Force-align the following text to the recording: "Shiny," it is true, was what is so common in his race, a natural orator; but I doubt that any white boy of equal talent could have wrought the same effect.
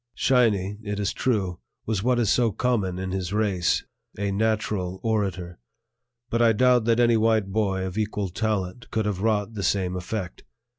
"Shiny," 0.15 0.79
it 0.81 0.99
is 0.99 1.13
true, 1.13 1.59
was 1.85 2.01
what 2.01 2.17
is 2.17 2.31
so 2.31 2.51
common 2.51 2.97
in 2.97 3.11
his 3.11 3.31
race, 3.31 3.85
a 4.17 4.31
natural 4.31 4.99
orator; 5.03 5.59
but 6.31 6.41
I 6.41 6.53
doubt 6.53 6.85
that 6.85 6.99
any 6.99 7.17
white 7.17 7.51
boy 7.51 7.85
of 7.85 7.99
equal 7.99 8.29
talent 8.29 8.89
could 8.89 9.05
have 9.05 9.21
wrought 9.21 9.53
the 9.53 9.61
same 9.61 9.95
effect. 9.95 10.43